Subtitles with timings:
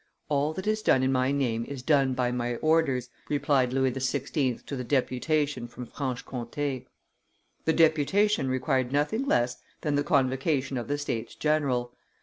[0.29, 4.65] "All that is done in my name is done by my orders," replied Louis XVI.
[4.65, 6.87] to the deputation from Franche Comte.
[7.65, 11.93] The deputation required nothing less than the convocation of the States general.